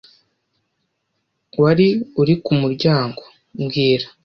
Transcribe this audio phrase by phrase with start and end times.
[1.61, 1.87] Wari
[2.21, 3.21] uri ku muryango
[3.59, 4.07] mbwira